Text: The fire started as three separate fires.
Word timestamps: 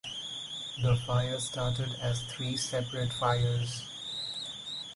The 0.81 0.95
fire 1.05 1.39
started 1.39 1.93
as 2.01 2.21
three 2.23 2.57
separate 2.57 3.13
fires. 3.13 3.83